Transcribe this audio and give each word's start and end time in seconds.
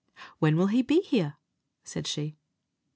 "When 0.39 0.57
will 0.57 0.65
he 0.65 0.81
be 0.81 1.01
here?" 1.01 1.35
said 1.83 2.07
she. 2.07 2.35